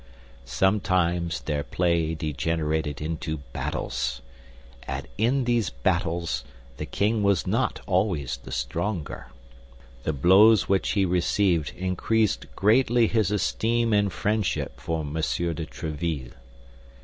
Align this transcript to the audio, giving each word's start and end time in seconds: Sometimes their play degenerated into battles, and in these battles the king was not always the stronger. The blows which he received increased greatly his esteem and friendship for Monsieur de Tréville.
Sometimes 0.45 1.41
their 1.41 1.61
play 1.63 2.15
degenerated 2.15 3.01
into 3.03 3.37
battles, 3.53 4.23
and 4.87 5.07
in 5.15 5.43
these 5.43 5.69
battles 5.69 6.43
the 6.77 6.87
king 6.87 7.21
was 7.21 7.45
not 7.45 7.81
always 7.85 8.37
the 8.37 8.51
stronger. 8.51 9.27
The 10.01 10.13
blows 10.13 10.67
which 10.67 10.93
he 10.93 11.05
received 11.05 11.73
increased 11.77 12.47
greatly 12.55 13.05
his 13.05 13.29
esteem 13.29 13.93
and 13.93 14.11
friendship 14.11 14.79
for 14.79 15.05
Monsieur 15.05 15.53
de 15.53 15.67
Tréville. 15.67 16.33